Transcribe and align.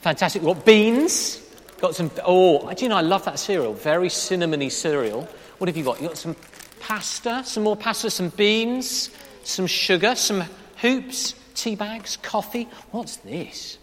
Fantastic. 0.00 0.42
Got 0.42 0.64
beans. 0.64 1.42
Got 1.80 1.94
some, 1.94 2.10
oh, 2.24 2.72
do 2.72 2.84
you 2.84 2.88
know, 2.88 2.96
I 2.96 3.02
love 3.02 3.24
that 3.26 3.38
cereal. 3.38 3.72
Very 3.72 4.08
cinnamony 4.08 4.70
cereal. 4.70 5.28
What 5.58 5.68
have 5.68 5.76
you 5.76 5.84
got? 5.84 6.00
You've 6.00 6.10
got 6.10 6.18
some 6.18 6.34
pasta, 6.80 7.42
some 7.44 7.62
more 7.62 7.76
pasta, 7.76 8.10
some 8.10 8.30
beans, 8.30 9.10
some 9.44 9.66
sugar, 9.66 10.16
some 10.16 10.44
hoops, 10.78 11.34
tea 11.54 11.76
bags, 11.76 12.16
coffee. 12.16 12.68
What's 12.90 13.16
this? 13.18 13.78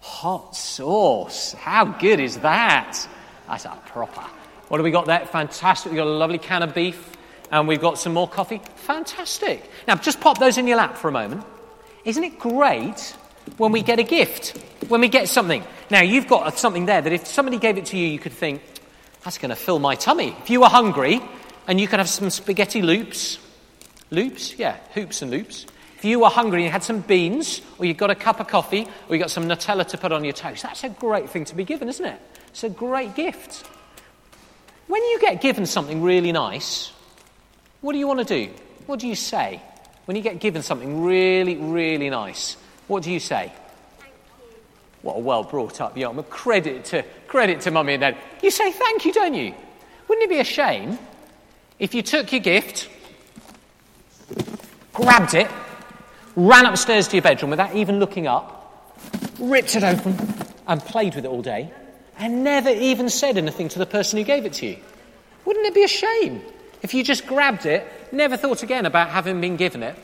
Hot 0.00 0.54
sauce. 0.54 1.54
How 1.54 1.86
good 1.86 2.20
is 2.20 2.38
that? 2.38 3.08
That's 3.48 3.64
a 3.64 3.78
proper. 3.86 4.24
What 4.68 4.78
have 4.78 4.84
we 4.84 4.90
got 4.90 5.06
there? 5.06 5.24
Fantastic. 5.24 5.92
We've 5.92 5.98
got 5.98 6.06
a 6.06 6.10
lovely 6.10 6.38
can 6.38 6.62
of 6.62 6.74
beef 6.74 7.10
and 7.50 7.68
we've 7.68 7.80
got 7.80 7.98
some 7.98 8.12
more 8.12 8.28
coffee. 8.28 8.60
Fantastic. 8.76 9.70
Now, 9.88 9.96
just 9.96 10.20
pop 10.20 10.38
those 10.38 10.58
in 10.58 10.66
your 10.66 10.76
lap 10.76 10.96
for 10.96 11.08
a 11.08 11.12
moment. 11.12 11.44
Isn't 12.04 12.24
it 12.24 12.38
great 12.38 13.16
when 13.56 13.72
we 13.72 13.82
get 13.82 13.98
a 13.98 14.02
gift? 14.02 14.56
When 14.88 15.00
we 15.00 15.08
get 15.08 15.28
something. 15.28 15.64
Now, 15.90 16.02
you've 16.02 16.26
got 16.26 16.58
something 16.58 16.86
there 16.86 17.00
that 17.00 17.12
if 17.12 17.26
somebody 17.26 17.58
gave 17.58 17.78
it 17.78 17.86
to 17.86 17.96
you, 17.96 18.06
you 18.06 18.18
could 18.18 18.32
think, 18.32 18.62
that's 19.22 19.38
going 19.38 19.50
to 19.50 19.56
fill 19.56 19.78
my 19.78 19.94
tummy. 19.94 20.36
If 20.42 20.50
you 20.50 20.60
were 20.60 20.68
hungry 20.68 21.20
and 21.66 21.80
you 21.80 21.88
could 21.88 21.98
have 21.98 22.08
some 22.08 22.30
spaghetti 22.30 22.82
loops, 22.82 23.38
loops? 24.10 24.58
Yeah, 24.58 24.76
hoops 24.92 25.22
and 25.22 25.30
loops. 25.30 25.66
If 25.96 26.04
you 26.04 26.20
were 26.20 26.28
hungry 26.28 26.58
and 26.58 26.64
you 26.66 26.70
had 26.70 26.84
some 26.84 27.00
beans, 27.00 27.62
or 27.78 27.86
you 27.86 27.94
got 27.94 28.10
a 28.10 28.14
cup 28.14 28.38
of 28.38 28.46
coffee, 28.46 28.86
or 29.08 29.16
you 29.16 29.18
got 29.18 29.30
some 29.30 29.48
Nutella 29.48 29.86
to 29.88 29.96
put 29.96 30.12
on 30.12 30.24
your 30.24 30.34
toast, 30.34 30.62
that's 30.62 30.84
a 30.84 30.90
great 30.90 31.30
thing 31.30 31.46
to 31.46 31.54
be 31.54 31.64
given, 31.64 31.88
isn't 31.88 32.04
it? 32.04 32.20
It's 32.48 32.64
a 32.64 32.68
great 32.68 33.14
gift. 33.14 33.66
When 34.86 35.02
you 35.02 35.18
get 35.20 35.40
given 35.40 35.64
something 35.64 36.02
really 36.02 36.32
nice, 36.32 36.92
what 37.80 37.92
do 37.92 37.98
you 37.98 38.06
want 38.06 38.26
to 38.26 38.26
do? 38.26 38.52
What 38.84 39.00
do 39.00 39.08
you 39.08 39.14
say? 39.14 39.62
When 40.04 40.16
you 40.16 40.22
get 40.22 40.40
given 40.40 40.62
something 40.62 41.02
really, 41.02 41.56
really 41.56 42.10
nice, 42.10 42.58
what 42.86 43.02
do 43.02 43.10
you 43.12 43.20
say? 43.20 43.52
What 45.02 45.16
a 45.16 45.20
well 45.20 45.44
brought 45.44 45.80
up 45.80 45.96
young 45.96 46.16
man. 46.16 46.24
Credit 46.30 46.84
to, 46.86 47.04
credit 47.26 47.60
to 47.62 47.70
mummy 47.70 47.94
and 47.94 48.00
dad. 48.00 48.16
You 48.42 48.50
say 48.50 48.72
thank 48.72 49.04
you, 49.04 49.12
don't 49.12 49.34
you? 49.34 49.54
Wouldn't 50.08 50.24
it 50.24 50.30
be 50.30 50.40
a 50.40 50.44
shame 50.44 50.98
if 51.78 51.94
you 51.94 52.02
took 52.02 52.32
your 52.32 52.40
gift, 52.40 52.88
grabbed 54.92 55.34
it, 55.34 55.50
ran 56.36 56.66
upstairs 56.66 57.08
to 57.08 57.16
your 57.16 57.22
bedroom 57.22 57.50
without 57.50 57.74
even 57.74 57.98
looking 57.98 58.26
up, 58.26 58.96
ripped 59.38 59.76
it 59.76 59.82
open, 59.82 60.16
and 60.66 60.80
played 60.80 61.14
with 61.14 61.24
it 61.24 61.28
all 61.28 61.42
day, 61.42 61.70
and 62.18 62.44
never 62.44 62.70
even 62.70 63.08
said 63.08 63.36
anything 63.36 63.68
to 63.68 63.78
the 63.78 63.86
person 63.86 64.18
who 64.18 64.24
gave 64.24 64.46
it 64.46 64.54
to 64.54 64.66
you? 64.66 64.78
Wouldn't 65.44 65.66
it 65.66 65.74
be 65.74 65.84
a 65.84 65.88
shame 65.88 66.42
if 66.82 66.94
you 66.94 67.02
just 67.02 67.26
grabbed 67.26 67.66
it, 67.66 67.86
never 68.12 68.36
thought 68.36 68.62
again 68.62 68.86
about 68.86 69.10
having 69.10 69.40
been 69.40 69.56
given 69.56 69.82
it? 69.82 69.96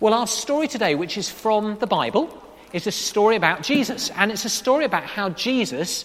Well, 0.00 0.14
our 0.14 0.28
story 0.28 0.68
today, 0.68 0.94
which 0.94 1.18
is 1.18 1.28
from 1.28 1.76
the 1.80 1.86
Bible, 1.88 2.30
is 2.72 2.86
a 2.86 2.92
story 2.92 3.34
about 3.34 3.62
Jesus. 3.62 4.10
And 4.10 4.30
it's 4.30 4.44
a 4.44 4.48
story 4.48 4.84
about 4.84 5.02
how 5.02 5.30
Jesus 5.30 6.04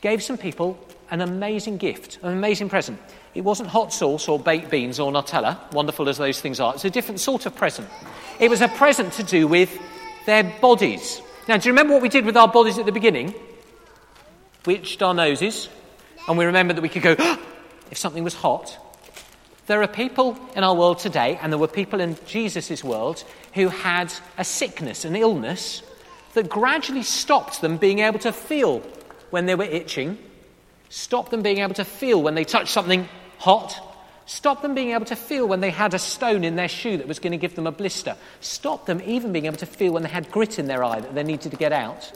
gave 0.00 0.22
some 0.22 0.38
people 0.38 0.78
an 1.10 1.20
amazing 1.20 1.76
gift, 1.76 2.18
an 2.22 2.32
amazing 2.32 2.70
present. 2.70 2.98
It 3.34 3.42
wasn't 3.42 3.68
hot 3.68 3.92
sauce 3.92 4.26
or 4.26 4.38
baked 4.38 4.70
beans 4.70 4.98
or 4.98 5.12
Nutella, 5.12 5.70
wonderful 5.72 6.08
as 6.08 6.16
those 6.16 6.40
things 6.40 6.60
are. 6.60 6.74
It's 6.74 6.86
a 6.86 6.90
different 6.90 7.20
sort 7.20 7.44
of 7.44 7.54
present. 7.54 7.88
It 8.38 8.48
was 8.48 8.62
a 8.62 8.68
present 8.68 9.12
to 9.14 9.22
do 9.22 9.46
with 9.46 9.78
their 10.24 10.44
bodies. 10.60 11.20
Now, 11.46 11.58
do 11.58 11.68
you 11.68 11.72
remember 11.72 11.92
what 11.92 12.02
we 12.02 12.08
did 12.08 12.24
with 12.24 12.38
our 12.38 12.48
bodies 12.48 12.78
at 12.78 12.86
the 12.86 12.92
beginning? 12.92 13.34
We 14.64 14.76
itched 14.76 15.02
our 15.02 15.12
noses, 15.12 15.68
and 16.26 16.38
we 16.38 16.46
remembered 16.46 16.76
that 16.76 16.82
we 16.82 16.88
could 16.88 17.02
go, 17.02 17.16
if 17.90 17.98
something 17.98 18.24
was 18.24 18.34
hot. 18.34 18.78
There 19.70 19.84
are 19.84 19.86
people 19.86 20.36
in 20.56 20.64
our 20.64 20.74
world 20.74 20.98
today, 20.98 21.38
and 21.40 21.52
there 21.52 21.58
were 21.60 21.68
people 21.68 22.00
in 22.00 22.16
Jesus' 22.26 22.82
world, 22.82 23.22
who 23.54 23.68
had 23.68 24.12
a 24.36 24.44
sickness, 24.44 25.04
an 25.04 25.14
illness, 25.14 25.84
that 26.34 26.48
gradually 26.48 27.04
stopped 27.04 27.60
them 27.60 27.76
being 27.76 28.00
able 28.00 28.18
to 28.18 28.32
feel 28.32 28.80
when 29.30 29.46
they 29.46 29.54
were 29.54 29.62
itching, 29.62 30.18
stopped 30.88 31.30
them 31.30 31.42
being 31.42 31.58
able 31.58 31.74
to 31.74 31.84
feel 31.84 32.20
when 32.20 32.34
they 32.34 32.42
touched 32.42 32.72
something 32.72 33.08
hot, 33.38 33.78
stopped 34.26 34.62
them 34.62 34.74
being 34.74 34.90
able 34.90 35.04
to 35.04 35.14
feel 35.14 35.46
when 35.46 35.60
they 35.60 35.70
had 35.70 35.94
a 35.94 36.00
stone 36.00 36.42
in 36.42 36.56
their 36.56 36.66
shoe 36.66 36.96
that 36.96 37.06
was 37.06 37.20
going 37.20 37.30
to 37.30 37.38
give 37.38 37.54
them 37.54 37.68
a 37.68 37.70
blister, 37.70 38.16
stopped 38.40 38.86
them 38.86 39.00
even 39.06 39.32
being 39.32 39.46
able 39.46 39.56
to 39.56 39.66
feel 39.66 39.92
when 39.92 40.02
they 40.02 40.08
had 40.08 40.32
grit 40.32 40.58
in 40.58 40.66
their 40.66 40.82
eye 40.82 40.98
that 40.98 41.14
they 41.14 41.22
needed 41.22 41.52
to 41.52 41.56
get 41.56 41.70
out. 41.70 42.10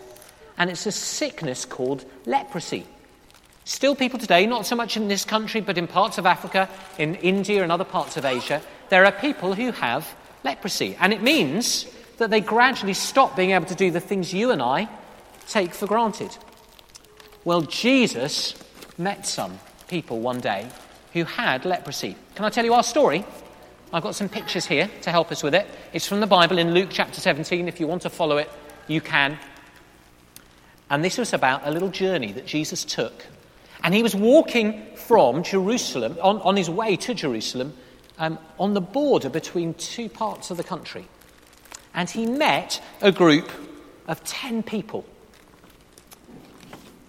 And 0.58 0.70
it's 0.70 0.86
a 0.86 0.92
sickness 0.92 1.64
called 1.64 2.04
leprosy. 2.26 2.84
Still, 3.64 3.94
people 3.94 4.18
today, 4.18 4.46
not 4.46 4.66
so 4.66 4.76
much 4.76 4.96
in 4.96 5.08
this 5.08 5.24
country, 5.24 5.60
but 5.62 5.78
in 5.78 5.86
parts 5.86 6.18
of 6.18 6.26
Africa, 6.26 6.68
in 6.98 7.14
India, 7.16 7.62
and 7.62 7.72
other 7.72 7.84
parts 7.84 8.16
of 8.16 8.24
Asia, 8.24 8.60
there 8.90 9.06
are 9.06 9.12
people 9.12 9.54
who 9.54 9.72
have 9.72 10.14
leprosy. 10.44 10.96
And 11.00 11.12
it 11.12 11.22
means 11.22 11.86
that 12.18 12.30
they 12.30 12.40
gradually 12.40 12.94
stop 12.94 13.36
being 13.36 13.50
able 13.50 13.66
to 13.66 13.74
do 13.74 13.90
the 13.90 14.00
things 14.00 14.34
you 14.34 14.50
and 14.50 14.60
I 14.60 14.88
take 15.48 15.72
for 15.74 15.86
granted. 15.86 16.36
Well, 17.44 17.62
Jesus 17.62 18.54
met 18.98 19.26
some 19.26 19.58
people 19.88 20.20
one 20.20 20.40
day 20.40 20.68
who 21.14 21.24
had 21.24 21.64
leprosy. 21.64 22.16
Can 22.34 22.44
I 22.44 22.50
tell 22.50 22.64
you 22.64 22.74
our 22.74 22.82
story? 22.82 23.24
I've 23.92 24.02
got 24.02 24.14
some 24.14 24.28
pictures 24.28 24.66
here 24.66 24.90
to 25.02 25.10
help 25.10 25.30
us 25.30 25.42
with 25.42 25.54
it. 25.54 25.66
It's 25.92 26.06
from 26.06 26.20
the 26.20 26.26
Bible 26.26 26.58
in 26.58 26.74
Luke 26.74 26.88
chapter 26.90 27.20
17. 27.20 27.68
If 27.68 27.80
you 27.80 27.86
want 27.86 28.02
to 28.02 28.10
follow 28.10 28.36
it, 28.36 28.50
you 28.88 29.00
can. 29.00 29.38
And 30.90 31.04
this 31.04 31.16
was 31.16 31.32
about 31.32 31.66
a 31.66 31.70
little 31.70 31.90
journey 31.90 32.32
that 32.32 32.44
Jesus 32.46 32.84
took. 32.84 33.24
And 33.84 33.92
he 33.92 34.02
was 34.02 34.16
walking 34.16 34.82
from 34.96 35.42
Jerusalem, 35.42 36.16
on, 36.22 36.40
on 36.40 36.56
his 36.56 36.70
way 36.70 36.96
to 36.96 37.12
Jerusalem, 37.12 37.74
um, 38.18 38.38
on 38.58 38.72
the 38.72 38.80
border 38.80 39.28
between 39.28 39.74
two 39.74 40.08
parts 40.08 40.50
of 40.50 40.56
the 40.56 40.64
country. 40.64 41.06
And 41.92 42.08
he 42.08 42.24
met 42.24 42.82
a 43.02 43.12
group 43.12 43.50
of 44.08 44.24
10 44.24 44.62
people. 44.62 45.04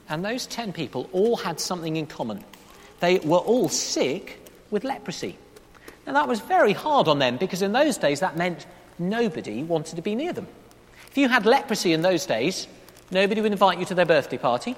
And 0.09 0.23
those 0.23 0.45
10 0.47 0.73
people 0.73 1.09
all 1.13 1.37
had 1.37 1.61
something 1.61 1.95
in 1.95 2.07
common. 2.07 2.43
They 2.99 3.19
were 3.19 3.37
all 3.37 3.69
sick 3.69 4.39
with 4.69 4.83
leprosy. 4.83 5.37
Now, 6.05 6.13
that 6.13 6.27
was 6.27 6.41
very 6.41 6.73
hard 6.73 7.07
on 7.07 7.19
them 7.19 7.37
because 7.37 7.61
in 7.61 7.71
those 7.71 7.97
days 7.97 8.19
that 8.19 8.35
meant 8.35 8.67
nobody 8.99 9.63
wanted 9.63 9.95
to 9.95 10.01
be 10.01 10.13
near 10.13 10.33
them. 10.33 10.47
If 11.09 11.17
you 11.17 11.29
had 11.29 11.45
leprosy 11.45 11.93
in 11.93 12.01
those 12.01 12.25
days, 12.25 12.67
nobody 13.11 13.39
would 13.39 13.53
invite 13.53 13.79
you 13.79 13.85
to 13.85 13.95
their 13.95 14.05
birthday 14.05 14.37
party, 14.37 14.75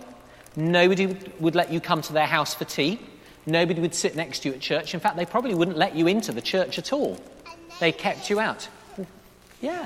nobody 0.58 1.18
would 1.40 1.56
let 1.56 1.72
you 1.72 1.80
come 1.80 2.02
to 2.02 2.14
their 2.14 2.28
house 2.28 2.54
for 2.54 2.66
tea, 2.66 3.00
Nobody 3.48 3.80
would 3.80 3.96
sit 3.96 4.14
next 4.18 4.40
to 4.40 4.50
you 4.50 4.56
at 4.56 4.60
church. 4.60 4.94
In 4.94 5.00
fact, 5.00 5.16
they 5.16 5.26
probably 5.26 5.56
wouldn't 5.56 5.78
let 5.78 5.96
you 5.96 6.06
into 6.06 6.34
the 6.34 6.42
church 6.42 6.78
at 6.78 6.92
all. 6.92 7.18
They 7.80 7.94
kept 7.94 8.30
you 8.30 8.42
out. 8.42 8.68
Yeah. 9.62 9.86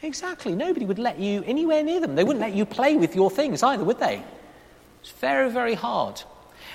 Exactly. 0.00 0.54
Nobody 0.54 0.86
would 0.86 0.98
let 0.98 1.18
you 1.18 1.42
anywhere 1.44 1.82
near 1.82 1.98
them. 1.98 2.14
They 2.14 2.22
wouldn't 2.22 2.42
let 2.42 2.54
you 2.54 2.66
play 2.66 2.94
with 2.96 3.16
your 3.16 3.30
things 3.30 3.62
either, 3.62 3.82
would 3.82 3.98
they? 3.98 4.22
It's 5.00 5.10
very, 5.10 5.50
very 5.50 5.74
hard. 5.74 6.22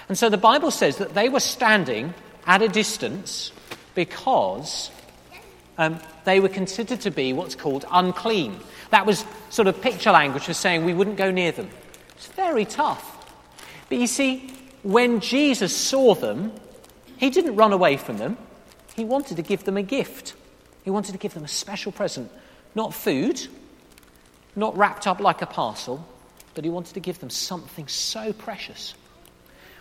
And 0.10 0.18
so 0.18 0.30
the 0.30 0.38
Bible 0.38 0.72
says 0.72 0.98
that 0.98 1.14
they 1.14 1.30
were 1.30 1.40
standing 1.40 2.14
at 2.46 2.62
a 2.62 2.68
distance 2.68 3.52
because 3.96 4.92
um, 5.80 5.98
they 6.26 6.42
were 6.42 6.50
considered 6.50 7.00
to 7.02 7.10
be 7.10 7.32
what's 7.32 7.56
called 7.56 7.86
unclean. 7.90 8.60
That 8.92 9.06
was 9.06 9.24
sort 9.50 9.70
of 9.70 9.82
picture 9.82 10.12
language 10.12 10.44
for 10.44 10.54
saying 10.54 10.84
we 10.84 10.94
wouldn't 10.94 11.16
go 11.16 11.32
near 11.32 11.54
them. 11.54 11.70
It's 12.16 12.28
very 12.28 12.66
tough. 12.66 13.16
But 13.88 13.98
you 13.98 14.06
see, 14.06 14.54
when 14.84 15.22
Jesus 15.22 15.76
saw 15.76 16.16
them, 16.16 16.52
he 17.16 17.30
didn't 17.30 17.56
run 17.56 17.72
away 17.72 17.96
from 17.96 18.18
them. 18.18 18.38
He 18.94 19.06
wanted 19.06 19.38
to 19.38 19.42
give 19.42 19.64
them 19.64 19.78
a 19.78 19.82
gift. 19.82 20.34
He 20.84 20.90
wanted 20.90 21.14
to 21.14 21.18
give 21.18 21.34
them 21.34 21.46
a 21.46 21.48
special 21.48 21.94
present. 21.94 22.30
Not 22.76 22.94
food, 22.94 23.48
not 24.58 24.78
wrapped 24.78 25.08
up 25.08 25.22
like 25.22 25.42
a 25.42 25.46
parcel, 25.46 26.06
but 26.56 26.66
he 26.66 26.70
wanted 26.70 26.96
to 26.96 27.00
give 27.00 27.20
them 27.20 27.30
something 27.30 27.88
so 27.88 28.34
precious. 28.34 28.96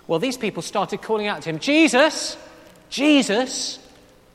Well, 0.06 0.20
these 0.20 0.37
people 0.37 0.62
started 0.62 1.03
calling 1.03 1.26
out 1.26 1.42
to 1.42 1.50
him, 1.50 1.58
Jesus, 1.58 2.37
Jesus, 2.88 3.81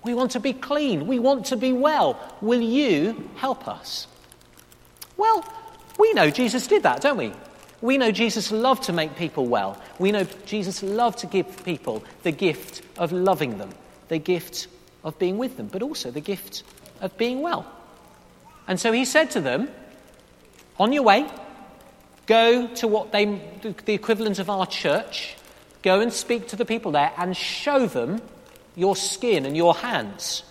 we 0.03 0.13
want 0.13 0.31
to 0.31 0.39
be 0.39 0.53
clean. 0.53 1.07
We 1.07 1.19
want 1.19 1.45
to 1.47 1.57
be 1.57 1.73
well. 1.73 2.19
Will 2.41 2.61
you 2.61 3.29
help 3.35 3.67
us? 3.67 4.07
Well, 5.17 5.45
we 5.97 6.13
know 6.13 6.29
Jesus 6.29 6.67
did 6.67 6.83
that, 6.83 7.01
don't 7.01 7.17
we? 7.17 7.33
We 7.81 7.97
know 7.97 8.11
Jesus 8.11 8.51
loved 8.51 8.83
to 8.83 8.93
make 8.93 9.15
people 9.15 9.45
well. 9.45 9.81
We 9.99 10.11
know 10.11 10.25
Jesus 10.45 10.81
loved 10.83 11.19
to 11.19 11.27
give 11.27 11.63
people 11.65 12.03
the 12.23 12.31
gift 12.31 12.81
of 12.97 13.11
loving 13.11 13.57
them, 13.57 13.71
the 14.07 14.19
gift 14.19 14.67
of 15.03 15.19
being 15.19 15.37
with 15.37 15.57
them, 15.57 15.67
but 15.67 15.81
also 15.81 16.09
the 16.09 16.21
gift 16.21 16.63
of 17.01 17.15
being 17.17 17.41
well. 17.41 17.69
And 18.67 18.79
so 18.79 18.91
he 18.91 19.05
said 19.05 19.31
to 19.31 19.41
them, 19.41 19.69
On 20.79 20.93
your 20.93 21.03
way, 21.03 21.29
go 22.25 22.67
to 22.75 22.87
what 22.87 23.11
they, 23.11 23.25
the 23.85 23.93
equivalent 23.93 24.39
of 24.39 24.49
our 24.49 24.65
church, 24.65 25.35
go 25.81 25.99
and 25.99 26.11
speak 26.11 26.47
to 26.47 26.55
the 26.55 26.65
people 26.65 26.91
there 26.93 27.11
and 27.17 27.35
show 27.35 27.85
them 27.85 28.21
your 28.75 28.95
skin 28.95 29.45
and 29.45 29.55
your 29.55 29.75
hands. 29.75 30.43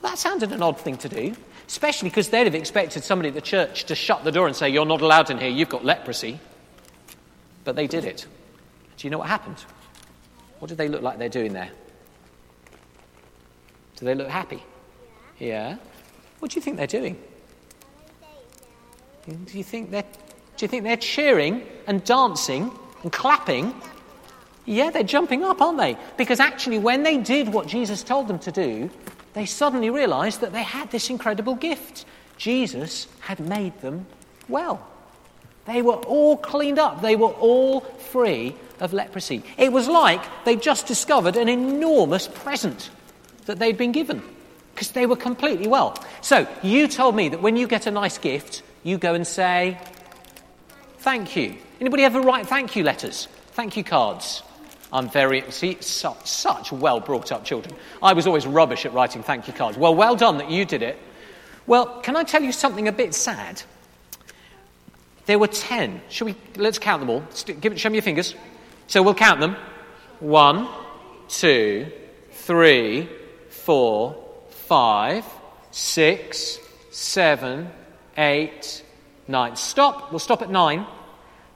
Well, 0.00 0.12
that 0.12 0.18
sounded 0.18 0.52
an 0.52 0.62
odd 0.62 0.78
thing 0.78 0.96
to 0.98 1.08
do, 1.08 1.34
especially 1.66 2.10
because 2.10 2.28
they'd 2.28 2.44
have 2.44 2.54
expected 2.54 3.02
somebody 3.02 3.28
at 3.28 3.34
the 3.34 3.40
church 3.40 3.84
to 3.84 3.94
shut 3.94 4.24
the 4.24 4.32
door 4.32 4.46
and 4.46 4.54
say, 4.54 4.68
You're 4.68 4.86
not 4.86 5.00
allowed 5.00 5.30
in 5.30 5.38
here, 5.38 5.48
you've 5.48 5.68
got 5.68 5.84
leprosy. 5.84 6.38
But 7.64 7.76
they 7.76 7.86
did 7.86 8.04
it. 8.04 8.26
Do 8.96 9.06
you 9.06 9.10
know 9.10 9.18
what 9.18 9.28
happened? 9.28 9.64
What 10.58 10.68
do 10.68 10.74
they 10.74 10.88
look 10.88 11.02
like 11.02 11.18
they're 11.18 11.28
doing 11.28 11.52
there? 11.52 11.70
Do 13.96 14.04
they 14.04 14.14
look 14.14 14.28
happy? 14.28 14.62
Yeah. 15.38 15.76
What 16.38 16.50
do 16.50 16.56
you 16.56 16.62
think 16.62 16.76
they're 16.76 16.86
doing? 16.86 17.18
Do 19.26 19.58
you 19.58 19.64
think 19.64 19.90
they're, 19.90 20.04
do 20.56 20.64
you 20.64 20.68
think 20.68 20.84
they're 20.84 20.96
cheering 20.96 21.66
and 21.86 22.04
dancing 22.04 22.70
and 23.02 23.12
clapping? 23.12 23.74
Yeah, 24.66 24.90
they're 24.90 25.04
jumping 25.04 25.44
up, 25.44 25.62
aren't 25.62 25.78
they? 25.78 25.96
Because 26.16 26.40
actually, 26.40 26.78
when 26.78 27.04
they 27.04 27.18
did 27.18 27.48
what 27.48 27.68
Jesus 27.68 28.02
told 28.02 28.28
them 28.28 28.38
to 28.40 28.52
do, 28.52 28.90
they 29.32 29.46
suddenly 29.46 29.90
realized 29.90 30.40
that 30.40 30.52
they 30.52 30.64
had 30.64 30.90
this 30.90 31.08
incredible 31.08 31.54
gift. 31.54 32.04
Jesus 32.36 33.06
had 33.20 33.38
made 33.40 33.80
them 33.80 34.06
well. 34.48 34.84
They 35.66 35.82
were 35.82 35.94
all 35.94 36.36
cleaned 36.36 36.78
up, 36.78 37.00
they 37.02 37.16
were 37.16 37.28
all 37.28 37.80
free 37.80 38.54
of 38.80 38.92
leprosy. 38.92 39.42
It 39.56 39.72
was 39.72 39.88
like 39.88 40.22
they'd 40.44 40.62
just 40.62 40.86
discovered 40.86 41.36
an 41.36 41.48
enormous 41.48 42.28
present 42.28 42.90
that 43.46 43.58
they'd 43.58 43.78
been 43.78 43.92
given 43.92 44.22
because 44.74 44.90
they 44.90 45.06
were 45.06 45.16
completely 45.16 45.66
well. 45.66 45.96
So, 46.20 46.46
you 46.62 46.88
told 46.88 47.16
me 47.16 47.28
that 47.30 47.40
when 47.40 47.56
you 47.56 47.66
get 47.66 47.86
a 47.86 47.90
nice 47.90 48.18
gift, 48.18 48.62
you 48.82 48.98
go 48.98 49.14
and 49.14 49.26
say, 49.26 49.78
Thank 50.98 51.36
you. 51.36 51.56
Anybody 51.80 52.02
ever 52.02 52.20
write 52.20 52.46
thank 52.46 52.74
you 52.74 52.82
letters? 52.82 53.28
Thank 53.52 53.76
you 53.76 53.84
cards? 53.84 54.42
I'm 54.96 55.10
very, 55.10 55.44
see, 55.50 55.76
such, 55.80 56.26
such 56.26 56.72
well 56.72 57.00
brought 57.00 57.30
up 57.30 57.44
children. 57.44 57.74
I 58.02 58.14
was 58.14 58.26
always 58.26 58.46
rubbish 58.46 58.86
at 58.86 58.94
writing 58.94 59.22
thank 59.22 59.46
you 59.46 59.52
cards. 59.52 59.76
Well, 59.76 59.94
well 59.94 60.16
done 60.16 60.38
that 60.38 60.50
you 60.50 60.64
did 60.64 60.82
it. 60.82 60.98
Well, 61.66 62.00
can 62.00 62.16
I 62.16 62.24
tell 62.24 62.42
you 62.42 62.50
something 62.50 62.88
a 62.88 62.92
bit 62.92 63.12
sad? 63.12 63.60
There 65.26 65.38
were 65.38 65.48
10. 65.48 66.00
Shall 66.08 66.28
we, 66.28 66.34
let's 66.56 66.78
count 66.78 67.00
them 67.00 67.10
all. 67.10 67.22
Give 67.60 67.78
show 67.78 67.90
me 67.90 67.96
your 67.96 68.02
fingers. 68.02 68.34
So 68.86 69.02
we'll 69.02 69.12
count 69.12 69.38
them. 69.38 69.56
One, 70.20 70.66
two, 71.28 71.92
three, 72.30 73.06
four, 73.50 74.16
five, 74.48 75.26
six, 75.72 76.58
seven, 76.90 77.70
eight, 78.16 78.82
nine. 79.28 79.56
Stop. 79.56 80.10
We'll 80.10 80.20
stop 80.20 80.40
at 80.40 80.48
nine. 80.48 80.86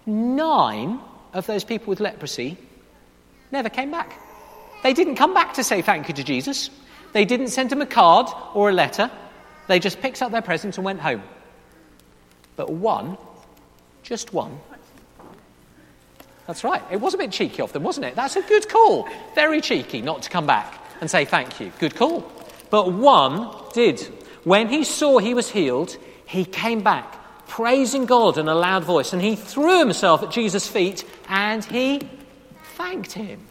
Nine 0.05 1.01
of 1.33 1.47
those 1.47 1.65
people 1.65 1.89
with 1.89 2.01
leprosy 2.01 2.59
never 3.53 3.69
came 3.69 3.91
back. 3.91 4.19
They 4.83 4.93
didn't 4.93 5.17
come 5.17 5.35
back 5.35 5.55
to 5.55 5.65
say 5.65 5.83
thank 5.83 6.09
you 6.09 6.15
to 6.15 6.25
Jesus. 6.25 6.71
They 7.13 7.25
didn't 7.25 7.49
send 7.49 7.73
him 7.73 7.83
a 7.83 7.87
card 7.87 8.29
or 8.55 8.71
a 8.71 8.73
letter. 8.73 9.11
They 9.67 9.79
just 9.79 10.01
picked 10.01 10.23
up 10.23 10.33
their 10.33 10.43
presents 10.43 10.79
and 10.79 10.85
went 10.85 11.01
home. 11.01 11.23
But 12.57 12.71
one 12.71 13.17
just 14.03 14.33
one. 14.33 14.59
That's 16.47 16.65
right. 16.65 16.83
It 16.91 17.01
was 17.01 17.15
a 17.15 17.19
bit 17.19 17.31
cheeky 17.31 17.63
of 17.63 17.73
them, 17.73 17.85
wasn't 17.85 18.07
it? 18.07 18.17
That's 18.17 18.37
a 18.37 18.43
good 18.43 18.69
call. 18.69 19.09
Very 19.35 19.61
cheeky 19.61 20.03
not 20.03 20.23
to 20.23 20.31
come 20.31 20.47
back 20.47 20.81
and 21.01 21.09
say 21.09 21.25
thank 21.25 21.61
you. 21.61 21.73
Good 21.79 21.95
call. 21.95 22.31
But 22.71 22.93
one 22.93 23.51
did. 23.73 24.01
When 24.45 24.69
he 24.69 24.85
saw 24.85 25.19
he 25.19 25.35
was 25.35 25.51
healed, 25.51 25.97
he 26.27 26.45
came 26.45 26.83
back, 26.83 27.47
praising 27.47 28.07
God 28.07 28.37
in 28.37 28.49
a 28.49 28.55
loud 28.55 28.85
voice, 28.85 29.13
and 29.13 29.23
he 29.23 29.37
threw 29.37 29.79
himself 29.79 30.23
at 30.23 30.33
Jesus' 30.33 30.67
feet 30.67 31.05
and 31.29 31.65
he 31.65 32.01
thanked 32.81 33.13
him. 33.13 33.47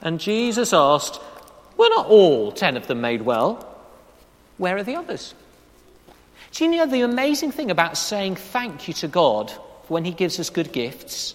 And 0.00 0.18
Jesus 0.18 0.72
asked, 0.72 1.20
Were 1.76 1.90
not 1.90 2.06
all 2.06 2.52
ten 2.52 2.76
of 2.76 2.86
them 2.86 3.00
made 3.00 3.22
well? 3.22 3.66
Where 4.56 4.76
are 4.76 4.82
the 4.82 4.96
others? 4.96 5.34
Do 6.52 6.64
you 6.64 6.70
know 6.70 6.86
the 6.86 7.02
amazing 7.02 7.52
thing 7.52 7.70
about 7.70 7.98
saying 7.98 8.36
thank 8.36 8.88
you 8.88 8.94
to 8.94 9.08
God 9.08 9.50
when 9.88 10.04
He 10.04 10.12
gives 10.12 10.40
us 10.40 10.48
good 10.48 10.72
gifts 10.72 11.34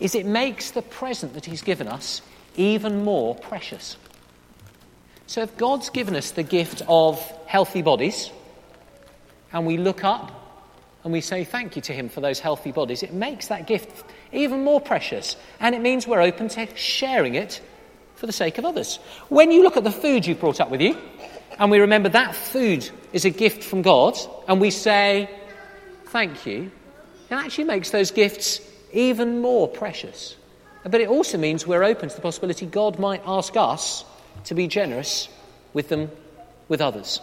is 0.00 0.14
it 0.14 0.26
makes 0.26 0.72
the 0.72 0.82
present 0.82 1.34
that 1.34 1.46
He's 1.46 1.62
given 1.62 1.88
us 1.88 2.20
even 2.56 3.04
more 3.04 3.34
precious. 3.34 3.96
So 5.26 5.42
if 5.42 5.56
God's 5.56 5.90
given 5.90 6.16
us 6.16 6.32
the 6.32 6.42
gift 6.42 6.82
of 6.88 7.20
healthy 7.46 7.82
bodies, 7.82 8.30
and 9.52 9.66
we 9.66 9.76
look 9.76 10.04
up 10.04 10.32
and 11.04 11.12
we 11.12 11.20
say 11.20 11.44
thank 11.44 11.76
you 11.76 11.82
to 11.82 11.92
Him 11.92 12.08
for 12.08 12.20
those 12.20 12.40
healthy 12.40 12.72
bodies, 12.72 13.02
it 13.02 13.12
makes 13.12 13.48
that 13.48 13.66
gift 13.66 14.04
even 14.36 14.64
more 14.64 14.80
precious. 14.80 15.36
And 15.60 15.74
it 15.74 15.80
means 15.80 16.06
we're 16.06 16.22
open 16.22 16.48
to 16.50 16.76
sharing 16.76 17.34
it 17.34 17.60
for 18.16 18.26
the 18.26 18.32
sake 18.32 18.58
of 18.58 18.64
others. 18.64 18.98
When 19.28 19.50
you 19.50 19.62
look 19.62 19.76
at 19.76 19.84
the 19.84 19.90
food 19.90 20.26
you've 20.26 20.40
brought 20.40 20.60
up 20.60 20.70
with 20.70 20.80
you, 20.80 20.96
and 21.58 21.70
we 21.70 21.78
remember 21.78 22.08
that 22.10 22.34
food 22.34 22.88
is 23.12 23.24
a 23.24 23.30
gift 23.30 23.64
from 23.64 23.82
God, 23.82 24.16
and 24.46 24.60
we 24.60 24.70
say 24.70 25.30
thank 26.06 26.46
you, 26.46 26.70
it 27.30 27.34
actually 27.34 27.64
makes 27.64 27.90
those 27.90 28.10
gifts 28.10 28.60
even 28.92 29.40
more 29.40 29.68
precious. 29.68 30.36
But 30.84 31.00
it 31.00 31.08
also 31.08 31.36
means 31.38 31.66
we're 31.66 31.82
open 31.82 32.08
to 32.08 32.14
the 32.14 32.22
possibility 32.22 32.66
God 32.66 32.98
might 32.98 33.22
ask 33.26 33.56
us 33.56 34.04
to 34.44 34.54
be 34.54 34.68
generous 34.68 35.28
with 35.72 35.88
them 35.88 36.10
with 36.68 36.80
others. 36.80 37.20